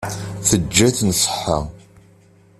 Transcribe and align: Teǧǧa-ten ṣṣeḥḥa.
Teǧǧa-ten 0.47 1.11
ṣṣeḥḥa. 1.21 1.59